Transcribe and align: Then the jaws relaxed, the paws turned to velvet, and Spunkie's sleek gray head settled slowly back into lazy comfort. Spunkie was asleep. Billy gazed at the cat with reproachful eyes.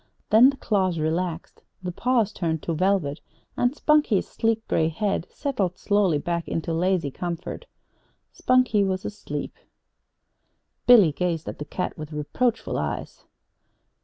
Then 0.31 0.49
the 0.49 0.57
jaws 0.57 0.97
relaxed, 0.97 1.61
the 1.83 1.91
paws 1.91 2.33
turned 2.33 2.63
to 2.63 2.73
velvet, 2.73 3.21
and 3.55 3.71
Spunkie's 3.75 4.27
sleek 4.27 4.67
gray 4.67 4.87
head 4.87 5.27
settled 5.29 5.77
slowly 5.77 6.17
back 6.17 6.47
into 6.47 6.73
lazy 6.73 7.11
comfort. 7.11 7.67
Spunkie 8.33 8.83
was 8.83 9.05
asleep. 9.05 9.53
Billy 10.87 11.11
gazed 11.11 11.47
at 11.47 11.59
the 11.59 11.65
cat 11.65 11.95
with 11.99 12.13
reproachful 12.13 12.79
eyes. 12.79 13.25